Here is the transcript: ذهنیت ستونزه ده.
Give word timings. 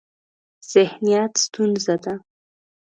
ذهنیت 0.71 1.31
ستونزه 1.43 1.95
ده. 2.03 2.13